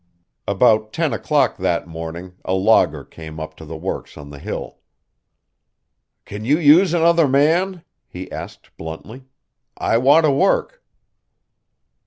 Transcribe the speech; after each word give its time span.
About 0.47 0.91
ten 0.93 1.13
o'clock 1.13 1.57
that 1.57 1.85
morning 1.85 2.33
a 2.43 2.55
logger 2.55 3.05
came 3.05 3.39
up 3.39 3.55
to 3.57 3.65
the 3.65 3.77
works 3.77 4.17
on 4.17 4.31
the 4.31 4.39
hill. 4.39 4.79
"Can 6.25 6.43
you 6.43 6.57
use 6.57 6.91
another 6.95 7.27
man?" 7.27 7.83
he 8.07 8.31
asked 8.31 8.75
bluntly. 8.77 9.25
"I 9.77 9.99
want 9.99 10.25
to 10.25 10.31
work." 10.31 10.83